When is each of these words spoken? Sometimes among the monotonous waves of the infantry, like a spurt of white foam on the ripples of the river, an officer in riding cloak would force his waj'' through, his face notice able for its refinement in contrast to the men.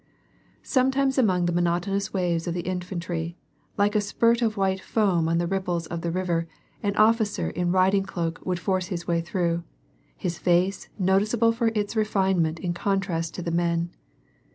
Sometimes 0.63 1.19
among 1.19 1.45
the 1.45 1.51
monotonous 1.53 2.11
waves 2.11 2.47
of 2.47 2.55
the 2.55 2.61
infantry, 2.65 3.37
like 3.77 3.93
a 3.95 4.01
spurt 4.01 4.41
of 4.41 4.57
white 4.57 4.81
foam 4.81 5.29
on 5.29 5.37
the 5.37 5.45
ripples 5.45 5.85
of 5.85 6.01
the 6.01 6.09
river, 6.09 6.47
an 6.81 6.95
officer 6.95 7.51
in 7.51 7.71
riding 7.71 8.01
cloak 8.01 8.41
would 8.43 8.57
force 8.57 8.87
his 8.87 9.03
waj'' 9.03 9.23
through, 9.25 9.63
his 10.17 10.39
face 10.39 10.89
notice 10.97 11.35
able 11.35 11.51
for 11.51 11.67
its 11.75 11.95
refinement 11.95 12.59
in 12.59 12.73
contrast 12.73 13.35
to 13.35 13.43
the 13.43 13.51
men. 13.51 13.91